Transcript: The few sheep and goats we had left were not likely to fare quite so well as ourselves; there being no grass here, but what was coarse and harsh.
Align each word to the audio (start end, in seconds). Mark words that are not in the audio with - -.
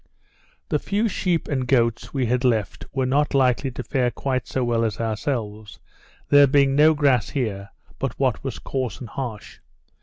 The 0.69 0.79
few 0.79 1.07
sheep 1.07 1.47
and 1.47 1.67
goats 1.67 2.11
we 2.11 2.25
had 2.25 2.43
left 2.43 2.85
were 2.91 3.05
not 3.05 3.35
likely 3.35 3.69
to 3.69 3.83
fare 3.83 4.09
quite 4.09 4.47
so 4.47 4.63
well 4.63 4.83
as 4.83 4.99
ourselves; 4.99 5.77
there 6.29 6.47
being 6.47 6.75
no 6.75 6.95
grass 6.95 7.29
here, 7.29 7.69
but 7.99 8.19
what 8.19 8.43
was 8.43 8.57
coarse 8.57 8.99
and 8.99 9.09
harsh. 9.09 9.59